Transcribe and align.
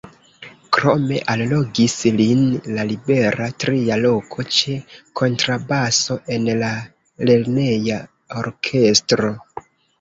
Krome 0.77 1.17
allogis 1.33 1.97
lin 2.21 2.41
la 2.77 2.85
libera 2.93 3.51
tria 3.65 3.99
loko 4.07 4.47
ĉe 4.57 4.79
kontrabaso 5.23 6.19
en 6.39 6.51
la 6.65 6.73
lerneja 7.31 8.03
orkestro. 8.45 9.35